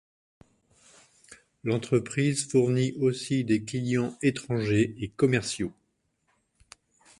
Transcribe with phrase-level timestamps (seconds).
[1.63, 5.73] L’entreprise fournit aussi des clients étrangers et commerciaux.